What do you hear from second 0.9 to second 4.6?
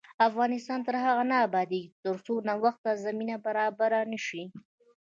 هغو نه ابادیږي، ترڅو نوښت ته زمینه برابره نشي.